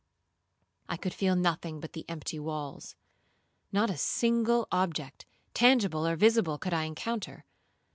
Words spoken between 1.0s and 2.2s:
feel nothing but the